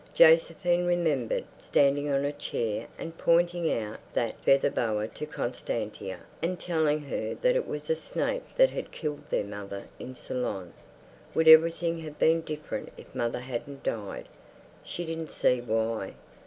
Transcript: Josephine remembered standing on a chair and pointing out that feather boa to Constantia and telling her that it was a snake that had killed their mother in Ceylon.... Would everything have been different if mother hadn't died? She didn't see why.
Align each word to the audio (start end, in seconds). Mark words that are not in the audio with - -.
Josephine 0.15 0.87
remembered 0.87 1.43
standing 1.59 2.09
on 2.09 2.25
a 2.25 2.31
chair 2.31 2.87
and 2.97 3.15
pointing 3.19 3.71
out 3.71 3.99
that 4.15 4.39
feather 4.43 4.71
boa 4.71 5.07
to 5.09 5.27
Constantia 5.27 6.21
and 6.41 6.59
telling 6.59 7.01
her 7.01 7.35
that 7.35 7.55
it 7.55 7.67
was 7.67 7.87
a 7.87 7.95
snake 7.95 8.41
that 8.57 8.71
had 8.71 8.91
killed 8.91 9.29
their 9.29 9.43
mother 9.43 9.83
in 9.99 10.15
Ceylon.... 10.15 10.73
Would 11.35 11.47
everything 11.47 11.99
have 11.99 12.17
been 12.17 12.41
different 12.41 12.91
if 12.97 13.13
mother 13.13 13.41
hadn't 13.41 13.83
died? 13.83 14.27
She 14.83 15.05
didn't 15.05 15.29
see 15.29 15.61
why. 15.61 16.15